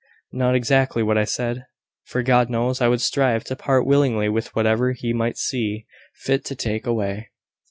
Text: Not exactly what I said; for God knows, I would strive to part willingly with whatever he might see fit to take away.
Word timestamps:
Not 0.31 0.55
exactly 0.55 1.03
what 1.03 1.19
I 1.19 1.25
said; 1.25 1.67
for 2.05 2.23
God 2.23 2.49
knows, 2.49 2.81
I 2.81 2.87
would 2.87 3.01
strive 3.01 3.43
to 3.43 3.55
part 3.55 3.85
willingly 3.85 4.29
with 4.29 4.47
whatever 4.55 4.93
he 4.93 5.13
might 5.13 5.37
see 5.37 5.85
fit 6.15 6.43
to 6.45 6.55
take 6.55 6.87
away. 6.87 7.29